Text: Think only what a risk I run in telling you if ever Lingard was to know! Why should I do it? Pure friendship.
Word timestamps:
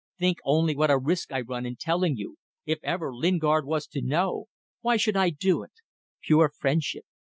Think 0.17 0.39
only 0.43 0.75
what 0.75 0.89
a 0.89 0.97
risk 0.97 1.31
I 1.31 1.41
run 1.41 1.63
in 1.63 1.75
telling 1.75 2.17
you 2.17 2.39
if 2.65 2.79
ever 2.81 3.13
Lingard 3.15 3.67
was 3.67 3.85
to 3.89 4.01
know! 4.01 4.45
Why 4.79 4.97
should 4.97 5.15
I 5.15 5.29
do 5.29 5.61
it? 5.61 5.73
Pure 6.23 6.53
friendship. 6.57 7.05